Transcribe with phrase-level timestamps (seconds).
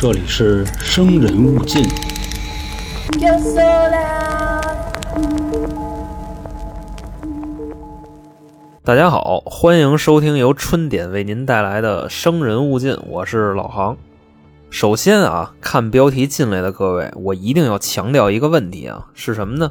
[0.00, 1.84] 这里是生人勿近。
[8.84, 13.96] 大家好，欢迎收听由春点为您带来的《生人勿近》，我是老航。
[14.70, 19.68] 首先啊，看标题进来的各位，我一定要强调一个问题啊，是什么呢？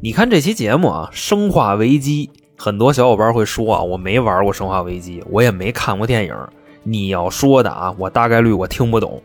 [0.00, 6.34] 你看这期节目啊，《生化危机》，很多小伙伴会说啊，我没玩过《生化危机》，我也没看过电影。
[6.82, 9.22] 你要说的啊，我大概率我听不懂。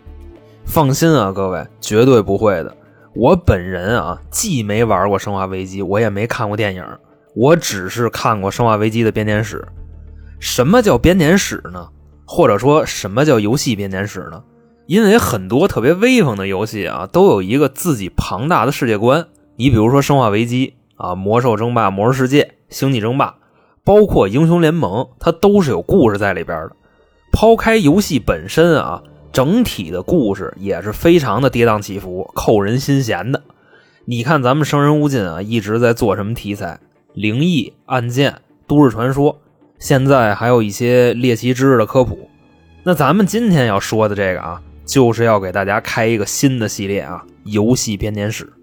[0.65, 2.75] 放心啊，各位，绝对不会的。
[3.15, 6.83] 我本人啊，既没玩过《生化危机》，我也没看过电影，
[7.33, 9.65] 我只是看过《生化危机》的编年史。
[10.39, 11.87] 什么叫编年史呢？
[12.25, 14.43] 或者说什么叫游戏编年史呢？
[14.87, 19.27] 因为很多特别威风的游戏啊，都有一个自己庞大的世界观。
[19.55, 20.73] 你比如说《生化危机》
[21.03, 23.27] 啊，《魔兽争霸》《魔兽世界》《星际争霸》，
[23.85, 26.75] 包括《英雄联盟》，它都是有故事在里边的。
[27.31, 29.01] 抛开游戏本身啊，
[29.35, 33.43] 整体的故事也是非常的跌宕起伏、扣人心弦的。
[34.05, 36.79] 你看咱们生人勿近啊，一直在做什么题材？
[37.13, 38.33] 灵异、案件、
[38.65, 39.37] 都市传说，
[39.77, 42.29] 现在还有一些猎奇知识的科普。
[42.83, 48.53] 那咱们今天要说的这个啊，就是要给大家开一个新的系列啊，游戏编年史。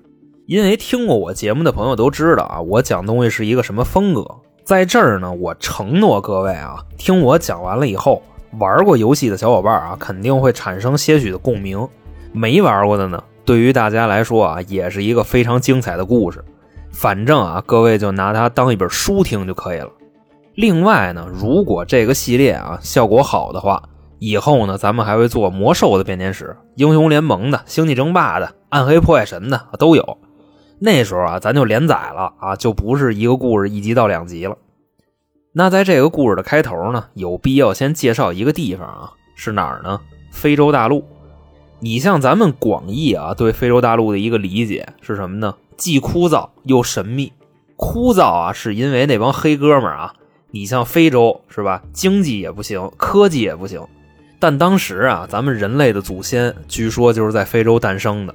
[0.47, 4.27] 因为听过我节目的朋友都知道啊，我讲东西是一个什么风格。
[4.65, 8.23] 在这儿呢，我承诺各位啊，听我讲完了以后，
[8.59, 11.89] 玩过游戏的小伙伴啊，肯定会产生些许的共鸣；
[12.33, 16.45] 没玩过的呢，对于大家来说啊，也是一个非常精彩的故事。
[16.91, 19.89] 反正啊，各位就拿它当一本书听就可以了。
[20.55, 23.83] 另外呢，如果这个系列啊效果好的话，
[24.19, 30.19] 以后呢，咱们还会做魔兽的编年史、英雄联盟的、星际争霸的、暗黑破坏神的都有。
[30.79, 34.57] 那时候啊，咱就连载了啊，就不是一个故事一集到两集了。
[35.55, 40.01] 那在这个故事的开头呢，有必要先介绍一个地方啊，是哪儿呢？
[40.31, 41.05] 非洲大陆。
[41.81, 45.55] 你像咱们广义啊，对非洲大陆的一个理解是什么呢？
[45.77, 47.33] 既枯燥又神秘。
[47.77, 50.15] 枯燥啊，是因为那帮黑哥们儿啊，
[50.53, 51.83] 你像非洲是吧？
[51.93, 53.83] 经济也不行，科技也不行。
[54.39, 58.35] 但当时啊，咱们人类的祖先据说就是在非洲诞生的。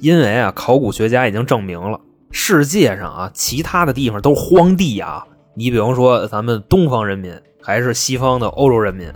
[0.00, 2.00] 因为啊，考古学家已经证明了，
[2.32, 5.24] 世界上啊，其他的地方都是荒地啊。
[5.58, 9.12] 你比方说，咱们东方人民还是西方的欧洲人民，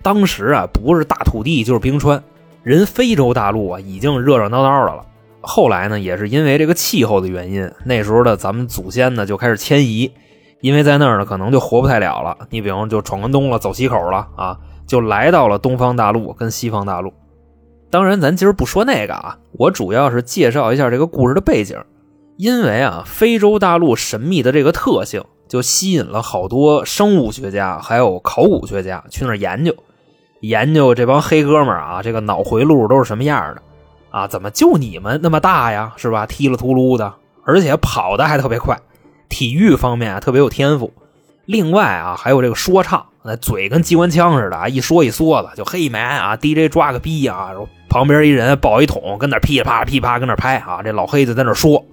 [0.00, 2.22] 当时啊，不是大土地就是冰川。
[2.62, 5.04] 人非洲大陆啊，已经热热闹闹的了。
[5.40, 10.12] 后来呢，也是因为这个气候的原因，那时候的咱们祖先呢就开始迁移，
[10.60, 12.38] 因为在那儿呢可能就活不太了了。
[12.50, 14.56] 你比方就闯关东了，走西口了啊，
[14.86, 17.12] 就来到了东方大陆跟西方大陆。
[17.90, 21.76] 当然，咱今儿不说那个啊，我主要是介绍一下这个故事的背景。
[22.36, 25.22] 因为啊，非洲大陆神秘的这个特性，
[25.52, 29.76] 就吸引了好多生物学家还有考古学家去那儿研究，
[30.40, 33.60] 研究这帮黑哥们儿啊，这个脑回路都是什么样的
[34.10, 34.26] 啊？
[34.26, 35.92] 怎么就你们那么大呀？
[35.98, 36.24] 是吧？
[36.24, 37.12] 踢了秃噜的，
[37.44, 38.80] 而且跑的还特别快，
[39.28, 40.90] 体育方面特别有天赋。
[41.44, 47.50] 另外啊，还有这个说唱，那嘴跟机关枪似的啊，一说一梭子就黑蛮啊，DJ 抓个逼啊，
[47.90, 51.84] 旁边一人抱一桶跟那噼里啪啦噼里啪啦跟那拍啊，这老黑就在那说。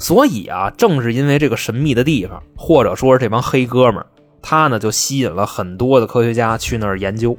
[0.00, 4.06] 所以啊，正是因为这个神秘的地方，或者说是这帮黑哥们儿，
[4.40, 7.36] 他呢就吸引了很多的科学家去那儿研究。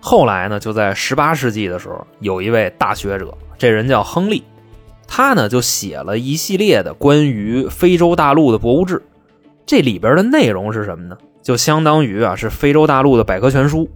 [0.00, 4.42] 后来呢，就在十八世纪的时候，有一位大学者，这人叫亨利，
[5.06, 9.02] 他呢就写了一系列的关于非洲大陆的博物志。
[9.66, 11.18] 这里边的内容是什么呢？
[11.42, 13.86] 就相当于啊是非洲大陆的百科全书，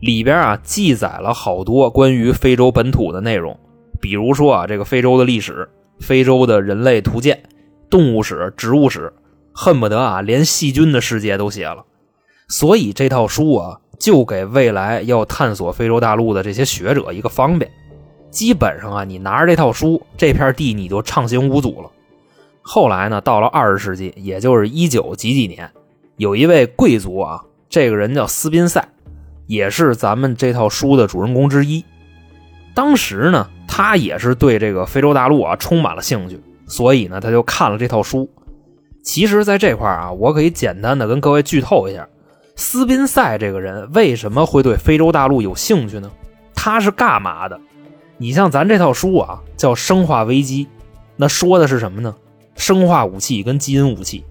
[0.00, 3.54] 里边啊记载了好多关于非洲本土的内容，
[4.00, 5.68] 比如说啊这个非洲的历史、
[6.00, 7.42] 非洲的人类图鉴、
[7.88, 9.12] 动物史、植物史，
[9.52, 11.84] 恨不得啊连细菌的世界都写了。
[12.48, 17.70] 所以这套书啊就给未来要探索非洲大陆的这些学者一个方便，
[18.30, 21.90] 基本上啊你拿着这套书，这片地你就畅行无阻了。
[22.62, 25.70] 后来呢，到了二十世纪，也就是一九几几年，
[26.16, 28.86] 有一位贵族啊，这个人叫斯宾塞，
[29.46, 31.84] 也是咱们这套书的主人公之一。
[32.74, 38.28] 当时呢，他也是对这个非洲大陆啊充满了兴趣，所以呢，他就看了这套书。
[39.02, 42.06] 其实，在这块啊，我可以简单的跟各位剧透一下，
[42.54, 46.10] 斯宾塞这个人为什么会对非洲大陆有兴趣呢？
[46.54, 47.58] 他是干嘛的？
[48.18, 50.66] 你像咱这套书啊，叫《生化危机》，
[51.16, 52.14] 那说的是什么呢？
[52.56, 54.22] 生化武器跟基因武器，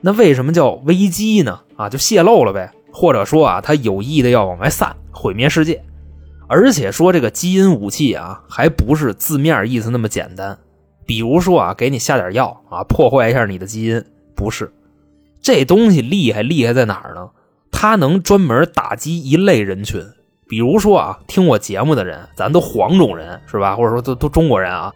[0.00, 1.60] 那为什么叫危机呢？
[1.76, 5.80] 啊，就泄露了呗，或者说啊，他有意的要往外散，毁灭世界。
[6.54, 10.58] 而且说这个基因武器啊，还不是字面意思那么简单。
[11.06, 14.04] 比如说啊，给你下点药啊，破坏一下你的基因，
[14.34, 14.70] 不是。
[15.40, 17.30] 这东西厉害厉害在哪儿呢？
[17.70, 20.04] 它能专门打击一类人群，
[20.46, 23.74] 比如说啊，听我节目的人，咱都黄种人是吧？
[23.74, 24.92] 或者说都都中国人啊。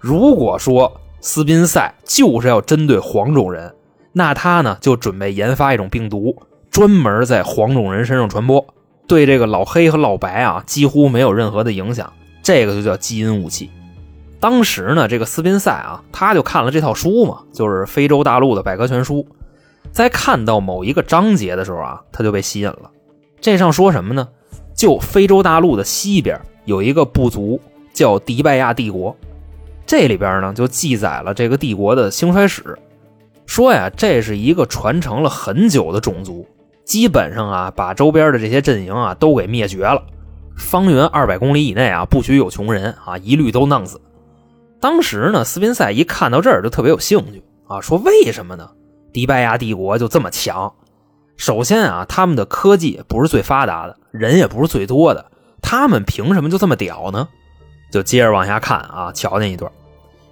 [0.00, 3.74] 如果说斯宾塞就是要针对黄种人，
[4.12, 6.36] 那他呢就准备研发一种病毒，
[6.70, 8.62] 专门在黄种人身上传播，
[9.08, 12.12] 对这个老黑和老白啊几乎没有任何的影响。
[12.40, 13.70] 这个就叫基因武器。
[14.38, 19.26] 当时呢，这个斯宾塞啊，他就看了这套书嘛，就是非洲大陆的百科全书。
[19.90, 22.90] 在看到某一个章节的时候啊，他就被吸引了。
[23.40, 24.28] 这上说什么呢？
[24.74, 27.60] 就非洲大陆的西边有一个部族
[27.92, 29.16] 叫迪拜亚帝国，
[29.84, 32.78] 这里边呢就记载了这个帝国的兴衰史，
[33.44, 36.46] 说呀这是一个传承了很久的种族，
[36.88, 40.02] 基本上啊把周边的这些阵营啊都给灭绝了，
[40.56, 44.00] 方圆二百公里以内啊不许有穷人啊，一律都弄死。
[44.80, 48.70] 当时呢，斯宾塞一看到这儿就特别有兴趣啊，说为什么呢？
[49.12, 50.72] 迪拜亚帝国就这么强？
[51.36, 55.30] 首先啊，他们的科技不是最发达的，人也不是最多的，
[55.60, 57.28] 他们凭什么就这么屌呢？
[57.92, 59.70] 就接着往下看啊，瞧见一段，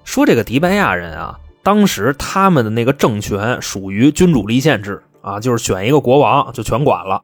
[0.05, 7.21] 说这个迪拜亚人啊，当时他们的那个政权属于君主立宪制啊，就是选一个国王就全管了。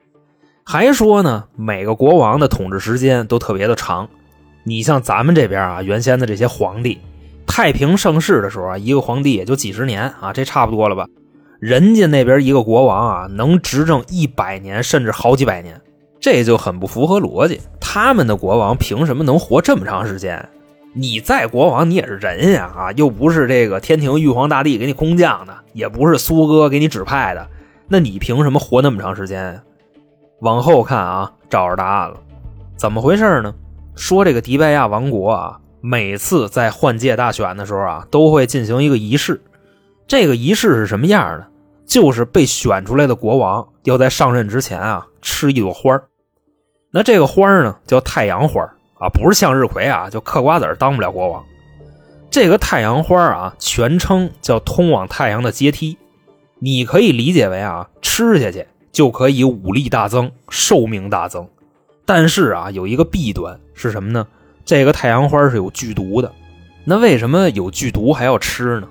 [0.65, 4.09] 还说呢，每个国王的统治时间都特别的长。
[4.65, 6.99] 你像咱们这边啊，原先的这些皇帝，
[7.47, 11.07] 太平盛世的时候啊，一个皇帝也就几十年啊，这差不多了吧？
[11.61, 15.81] 人家那边一个国王啊，能执政一百年，甚至好几百年，
[16.19, 17.61] 这就很不符合逻辑。
[17.81, 20.49] 他们的国王凭什么能活这么长时间？
[20.93, 27.49] 你在国王，你也是人呀啊，又不是这个天庭玉皇大帝给你空降的，也不是苏哥给你指派的，
[27.93, 29.63] 那你凭什么活那么长时间呀？
[30.41, 32.17] 往后看啊，找着答案了，
[32.75, 33.55] 怎么回事呢？
[33.95, 39.39] 说这个迪拜亚王国啊，每次在换届大选的时候啊，都会进行一个仪式，
[40.07, 41.47] 这个仪式是什么样的？
[41.85, 46.01] 就是被选出来的国王要在上任之前啊吃一朵花
[46.91, 48.63] 那这个花呢叫太阳花
[48.99, 51.45] 啊，不是向日葵啊，就嗑瓜子当不了国王。
[52.31, 55.99] 这个太阳花啊，全称叫通往太阳的阶梯，
[56.65, 61.49] 你可以理解为啊，吃下去就可以武力大增、寿命大增。
[62.07, 64.25] 但是啊，有一个弊端是什么呢？
[64.65, 66.31] 这个太阳花是有剧毒的。
[66.85, 68.87] 那为什么有剧毒还要吃呢？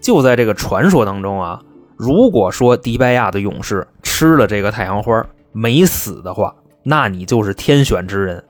[0.00, 1.62] 就在这个传说当中啊。
[1.96, 6.52] 如果说迪拜亚的勇士吃了这个太阳花没死的话，
[6.82, 8.44] 那你就是天选之人，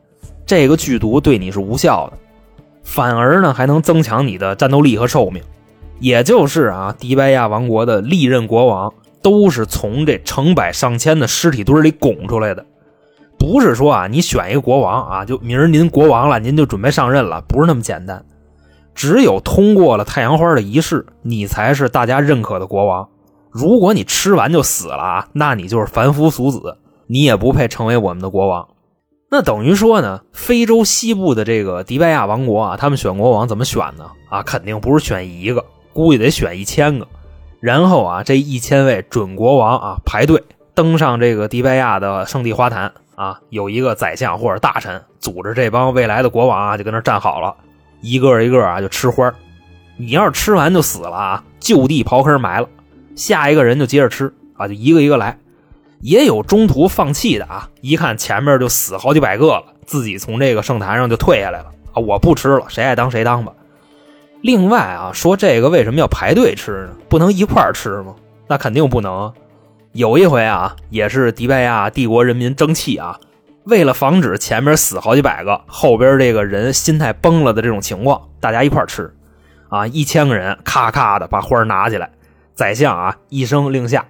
[0.46, 2.17] 这个剧毒对你是无效的，
[2.82, 5.43] 反而呢还能增强你的战斗力和寿命。
[6.00, 8.93] 也就是啊，迪拜亚王国的历任国王
[9.23, 12.67] 都是从这成百上千的尸体堆里拱出来的，
[13.38, 18.25] 不是说啊你选一个国王啊，就明儿您国王了，您就准备上任了，不是那么简单。
[18.94, 23.08] 只有通过了太阳花的仪式，你才是大家认可的国王。
[23.50, 28.69] 如果你吃完就死了啊，那你就是凡夫俗子，你也不配成为我们的国王。
[29.31, 34.11] 那等于说呢，非洲西部的这个迪拜亚王国啊，他们选国王怎么选呢？
[34.29, 35.64] 啊，肯定不是选一个，
[35.94, 37.08] 估计得选一千个。
[37.61, 40.43] 然后啊，这一千位准国王啊，排队
[40.75, 47.55] 登上这个迪拜亚的圣地花坛啊，有一个宰相或者大臣组织这帮未来的国王啊，就跟那站好了，
[48.02, 49.32] 一个一个啊就吃花
[49.96, 52.69] 你要是吃完就死了啊，就地刨坑埋了。
[53.17, 55.38] 下一个人就接着吃啊，就一个一个来，
[56.00, 63.53] 也有中途放弃的啊，一看前面就死好几百个了，自己从这个圣坛上就退下来了啊，我不吃了，谁爱当谁当吧。
[64.44, 66.91] 另外啊，说这个为什么要排队吃呢？
[67.08, 68.15] 不能一块吃吗？
[68.46, 69.32] 那肯定不能。
[69.93, 73.19] 有一回啊，也是迪拜亚帝国人民争气啊，
[73.65, 79.10] 为了防止前面死好几百个，后边这个人心态崩了的这种情况，大家一块吃
[79.70, 82.10] 啊，一千个人咔咔的把花拿起来。
[82.55, 84.05] 宰相啊，一声令下，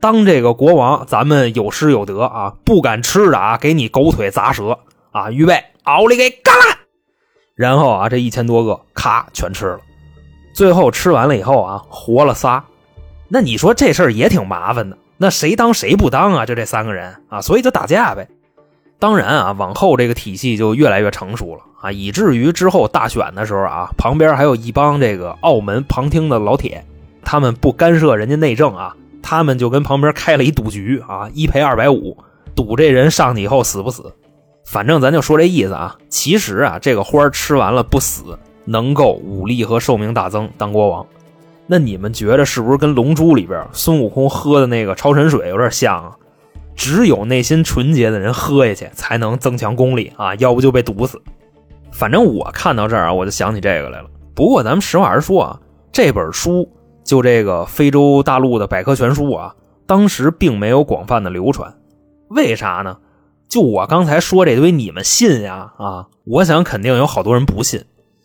[0.00, 4.78] 当这个国王，咱们有失有得啊，不敢吃的啊，给你狗腿砸舌
[5.12, 6.78] 啊，预备，奥利给，干了！
[7.54, 9.80] 然后啊，这一千多个，咔，全吃了。
[10.52, 12.64] 最后吃完了以后啊，活了仨。
[13.28, 16.46] 那你说这事儿也挺麻烦的，那谁当谁不当啊？
[16.46, 18.28] 就这三个人啊，所以就打架呗。
[18.98, 26.84] 当然啊，往后这个体系就越来越成熟了啊，以至于之后大选的时候啊，旁边还有一帮这个澳门旁听的老铁。
[27.24, 32.16] 他们不干涉人家内政啊，他们就跟旁边开了一赌局啊，一赔二百五，
[32.54, 34.12] 赌这人上去以后死不死。
[34.66, 35.96] 反正咱就说这意思啊。
[36.08, 41.06] 其实啊，这个花吃完了不死，能够武力和寿命大增，当国王。
[41.66, 46.16] 那你们觉得是不是跟《龙珠》里边孙悟空喝的那个超神水有点像啊？
[46.74, 51.20] 只有内心纯洁的人喝下去才能增强功力啊，要不就被毒死。
[51.92, 54.08] 反正我看到这儿啊，我就想起这个来了。
[54.34, 55.60] 不过咱们实话实说啊，
[55.92, 56.68] 这本书。
[57.04, 59.54] 就这个非洲大陆的百科全书啊，
[59.84, 61.70] 当时并没有广泛的流传，
[62.30, 62.96] 为啥呢？
[63.48, 65.72] 就我刚才说这堆，你们信呀？
[65.78, 67.84] 啊，我想肯定有好多人不信。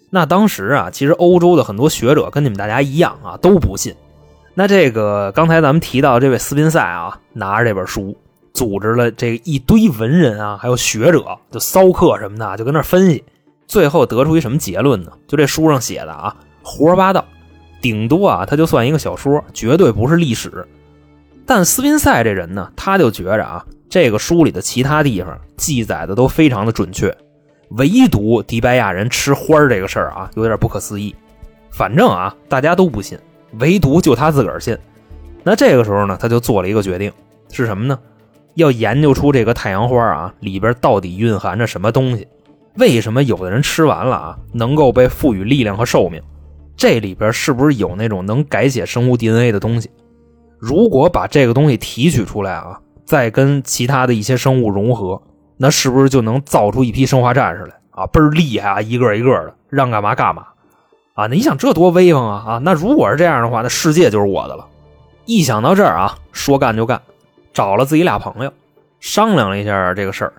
[0.09, 3.93] 那当时啊，其实欧洲的很多学者跟你们大家一样啊，都不信。
[4.55, 8.17] 那这个刚才咱们提到这位斯宾塞啊，拿着这本书，
[8.53, 13.23] 组织了这一堆文人啊，还有学者，就骚客什么的，就跟那分析，
[13.67, 15.11] 最后得出一什么结论呢？
[15.27, 17.23] 就这书上写的啊，胡说八道，
[17.79, 20.67] 顶多啊，他就算一个小说，绝对不是历史。
[21.49, 27.11] 但斯宾塞这人呢，他就觉着啊，这个书里的其他地方记载的都非常的准确。
[27.69, 31.15] 唯独迪拜亚人吃花这个事儿啊，有点不可思议。
[31.71, 33.17] 反正啊，大家都不信，
[33.53, 34.77] 唯独就他自个儿信。
[35.43, 37.11] 那这个时候呢，他就做了一个决定，
[37.51, 37.97] 是什么呢？
[38.53, 42.27] 要研究出这个太阳花啊里边到底蕴含着什么东西？
[42.75, 46.21] 为什么有的人吃完了啊能够被赋予力量和寿命？
[46.77, 49.89] 这里边是不是有那种能改写生物 DNA 的东西？
[50.59, 55.21] 如果把这个东西提取出来啊，再跟其他的一些生物融合。
[55.61, 58.07] 那是不是就能造出一批生化战士来啊？
[58.07, 60.43] 倍儿厉害啊，一个一个的，让干嘛干嘛
[61.15, 61.27] 啊？
[61.27, 62.57] 那你想这多威风啊啊！
[62.63, 64.65] 那如果是这样的话，那世界就是我的了。
[65.25, 67.01] 一想到这儿啊，说干就干，
[67.51, 68.53] 找了自己俩朋友
[69.01, 70.33] 商量了一下这个事儿。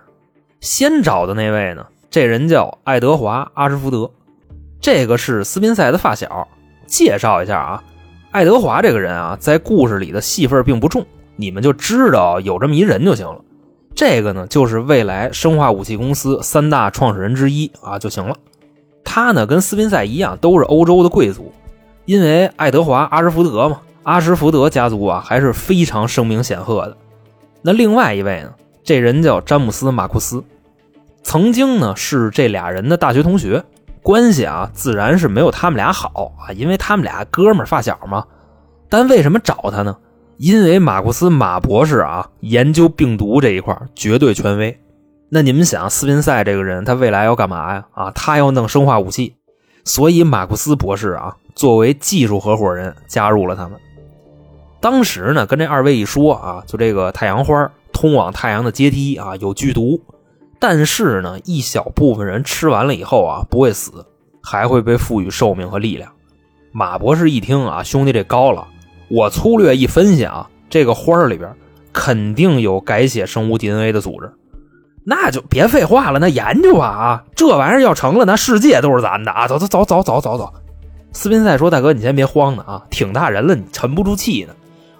[0.59, 4.09] 先找的那位呢，这人叫爱德华·阿什福德，
[4.79, 6.47] 这个是斯宾塞的发小。
[6.87, 7.83] 介绍一下啊，
[8.31, 13.41] 爱德华这个人啊，在故事里的戏份并不重，你们就知道有这么一人就行了。
[13.93, 18.37] 这个呢，就是未来生化武器公司三大创始人之一啊就行了。
[19.03, 21.51] 他呢，跟斯宾塞一样，都是欧洲的贵族。
[22.05, 26.95] 因为爱德华·阿什福德嘛，阿什福德家族啊还是非常声名显赫的。
[27.61, 30.41] 那另外一位呢，这人叫詹姆斯·马库斯，
[31.21, 33.61] 曾经呢是这俩人的大学同学，
[34.03, 38.25] 关系啊自然是没有他们俩好啊，因为他们俩哥们发小嘛。
[38.89, 39.97] 但为什么找他呢？
[40.37, 44.79] 因为马库斯马博士啊，研究病毒这一块绝对权威。
[45.29, 47.85] 那你们想，斯宾塞这个人，他未来要干嘛呀？
[47.93, 49.35] 啊，他要弄生化武器，
[49.85, 53.79] 所以马库斯博士啊，作为技术合伙人加入了他们。
[54.81, 60.01] 当时呢，跟这二位一说啊，就这个太阳花通往太阳的阶梯啊，有剧毒，
[60.61, 64.05] 但是呢，一小部分人吃完了以后啊，不会死，
[64.43, 66.11] 还会被赋予寿命和力量。
[66.71, 68.67] 马博士一听啊，兄弟这高了。
[69.09, 71.51] 我粗略一分析啊，这个花里边
[71.91, 74.31] 肯定有改写生物 DNA 的组织，
[75.03, 77.23] 那就别废话了，那研究吧啊！
[77.35, 79.47] 这玩意儿要成了，那世界都是咱的啊！
[79.47, 80.53] 走走走走走走走。
[81.11, 84.53] 斯宾塞说：“大哥，你先别慌呢啊，挺大人了，你沉不住气呢。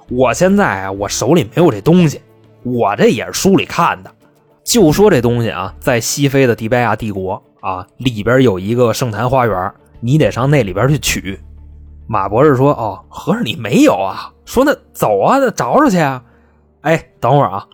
[0.10, 2.20] 我现在啊，我手里没有这东西，
[2.64, 4.12] 我这也是书里看的。
[4.72, 11.38] 就说这东西啊，在西非的迪拜亚帝国啊，里边有一个圣坛花园，你得上那里边去取。”
[12.08, 14.32] 马博士说：“哦，合着你没有啊？
[14.46, 16.24] 说那走啊，那找找去啊！
[16.84, 17.68] 哎，等会儿啊，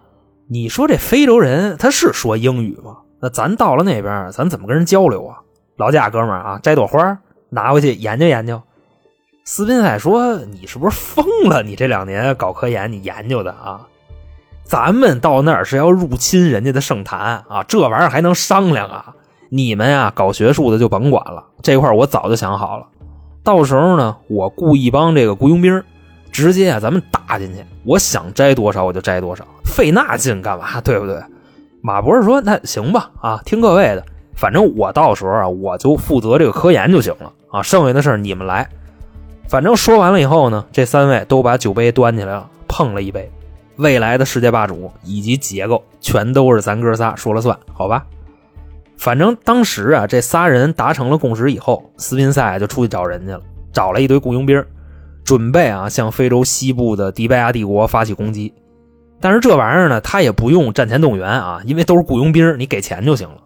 [0.47, 2.97] 你说这非洲人他是说英语吗？
[3.21, 5.37] 那咱到了那边，咱怎么跟人交流啊？
[5.75, 8.59] 劳驾，哥们儿啊，摘朵花拿回去研究研究。”
[9.45, 11.61] 斯宾塞说：“你是不是疯了？
[11.61, 13.87] 你这两年搞科研，你研究的啊？
[14.67, 19.13] 咱们到那儿是要入侵人家的圣坛啊，这玩意儿还能商量啊？
[19.49, 22.85] 你们呀，搞学术的就甭管了，这块我早就想好了。”
[23.43, 25.81] 到时候呢，我雇一帮这个雇佣兵，
[26.33, 27.63] 直接啊，咱们打进去。
[27.85, 30.81] 我想摘多少我就摘多少，费那劲干嘛？
[30.81, 31.17] 对不对？
[31.79, 34.03] 马博士说：“那行吧，啊，听各位的，
[34.35, 38.67] 反正我到时候啊，我就负责这个科研就行了啊，剩下的事儿你们来。”
[39.47, 43.31] 反正说完了以后呢，这三位都把酒杯端起来了，碰了一杯。
[43.77, 48.05] 未来的世界霸主以及结构全都是咱哥仨说了算，好吧？
[48.97, 53.41] 反正当时啊，这仨人达成了共识以后，斯宾塞就出去找人去了，
[53.71, 54.65] 找了一堆雇佣兵，
[55.23, 58.51] 准备啊向非洲西部的迪拜亚帝国发起攻击。
[59.21, 63.37] 但是这玩意儿呢，他也不用战前动员啊，因为都是雇佣兵，你给钱就行了。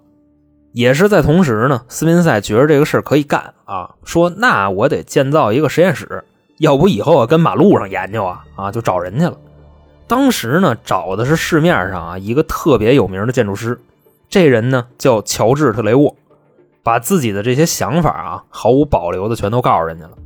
[0.72, 6.24] 也是在同时呢，斯宾塞觉得这个事儿可以干啊，说那我得建造一个实验室，
[6.60, 9.38] 要不以后啊跟马路上研究啊啊就找人去了。
[10.12, 13.80] 当时呢找的是市面上啊一个特别有名的建筑师。
[14.28, 16.14] 这人呢叫乔治·特雷沃，
[16.84, 20.18] 把自己的这些想法啊毫无保留的全都告诉人家了。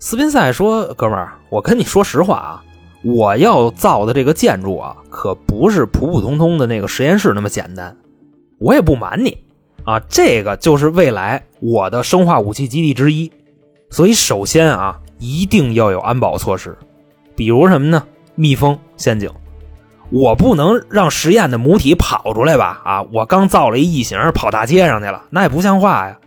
[0.00, 2.64] 斯宾塞说：“哥们儿，我跟你说实话啊，
[3.04, 7.96] 我要造的这个建筑啊，可不是普普通通的那个实验室那么简单。
[8.58, 9.38] 我也不瞒你
[9.84, 13.30] 啊，这个就是未来我的生化武器基地之一。
[13.90, 16.76] 所以首先啊，一定要有安保措施，
[17.36, 18.04] 比如什么呢？
[18.34, 19.30] 密封陷阱。”
[20.10, 22.82] 我不能让实验的母体跑出来吧？
[22.84, 26.18] 啊，我刚造了一异形，跑大街上去了，那也不像话呀！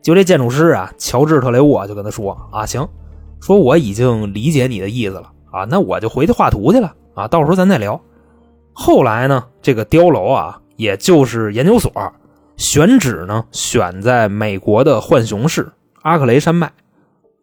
[0.00, 2.88] 就这建筑师啊，乔治特雷沃就跟他说：“啊，行，
[3.40, 8.00] 说我已经理解你的意思了啊，那我就回去画图去了啊，到时候咱再聊。”
[8.72, 11.92] 后来呢，这个碉楼啊也就是研究所，
[12.56, 15.70] 选址呢选在美国的浣熊市
[16.02, 16.72] 阿克雷山脉，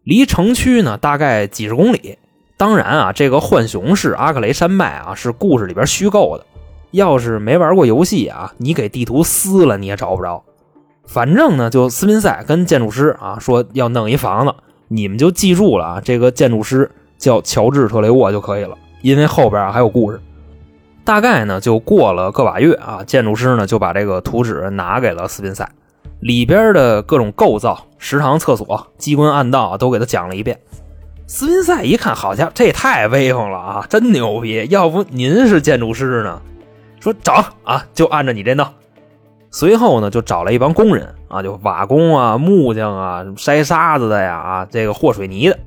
[0.02, 2.18] 离城区呢大概几十公里。
[2.58, 6.44] 当然啊，这个浣熊市阿克雷山脉啊是故事里边虚构的，
[6.90, 10.42] 要是没玩过游戏啊，你给地图撕了你也找不着。
[11.06, 14.52] 反正呢，就斯宾塞跟建筑师啊说要弄一房子，
[14.88, 20.20] 你们就记住了啊，这个建筑师叫乔治特雷沃就可以了，因为后边还有故事。
[21.04, 25.70] 大概呢就过了个把月啊，建筑师呢就把这个图纸拿给了斯宾塞，
[26.18, 30.58] 里边的各种构造、食堂、厕所、机关暗道都给他讲了一遍。
[31.30, 34.66] 斯宾塞一看，好家伙，这也太威风了啊，真牛逼！
[34.70, 36.40] 要不您是建筑师呢？
[37.00, 38.66] 说整啊，就按照你这弄。
[39.50, 45.58] 随后呢，就找了一帮工人啊，就瓦工啊、木匠啊、筛沙子的呀啊，这个和水泥的。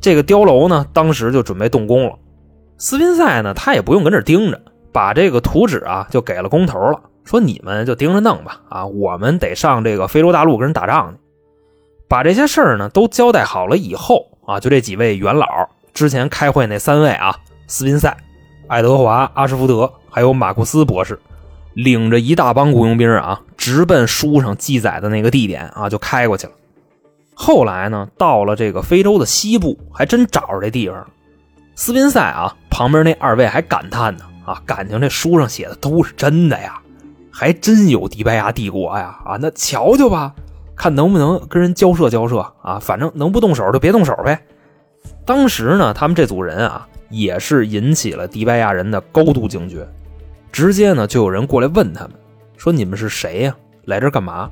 [0.00, 2.16] 这个碉楼呢，当时就准备动工了。
[2.76, 4.60] 斯宾塞呢，他也不用跟这盯着，
[4.92, 11.20] 把这个图纸啊就给了工头了，说你们就盯着弄吧啊，我们得上这个非洲大陆跟人打仗去。
[12.08, 17.36] 把这些事儿呢都交代好了以后啊，就这几位元老之前开会那三位啊，
[17.66, 18.16] 斯宾塞、
[18.66, 21.20] 爱德华、阿什福德，还有马库斯博士。
[21.74, 26.52] 领着一大帮雇佣兵啊，直奔书上记载的那个地点啊，就开过去了。
[27.34, 31.06] 后来呢，到了这个非洲的西部，还真找着这地方了。
[31.76, 36.80] 斯宾塞啊，旁边那二位还感叹呢啊，感情这书上写的都是真的呀，
[37.30, 40.34] 还真有迪拜亚帝国呀啊，那瞧瞧吧，
[40.78, 44.40] 看能不能跟人交涉交涉啊，反正能不动手就别动手呗。
[45.26, 49.86] 当时呢，他们这组人啊，也是引起了迪拜亚人的高度警觉。
[50.50, 52.12] 直接呢，就有人过来问他们，
[52.56, 53.54] 说你们是谁呀？
[53.84, 54.50] 来这干嘛？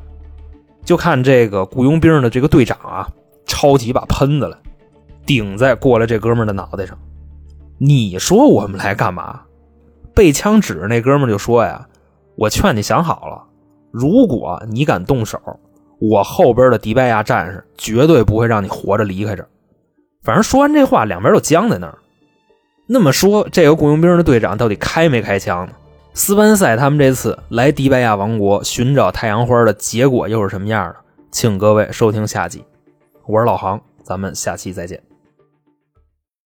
[0.84, 3.08] 就看这个雇佣兵的这个队长啊，
[3.46, 4.58] 抄起一把喷子来，
[5.24, 6.98] 顶在过来这哥们的脑袋上。
[7.78, 9.40] 你说我们来干嘛？
[10.14, 11.86] 被枪指着那哥们就说呀
[12.36, 13.44] ：“我劝你想好了，
[13.90, 15.38] 如果你敢动手，
[15.98, 19.46] 我后边的迪拜亚战士绝对不会让你活着离开这。”
[20.22, 21.98] 反正说完这话，两边都僵在那儿。
[22.86, 25.72] 那么说，这个雇佣兵的队长到底开没开枪呢？
[26.14, 30.96] 斯班塞他们这次来迪拜亚王国寻找太阳花的结果又是什么样的？
[31.30, 32.64] 请各位收听下集。
[33.26, 35.05] 我是老航，咱们下期再见。